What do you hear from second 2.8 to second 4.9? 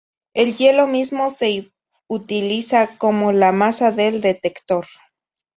como la masa del detector.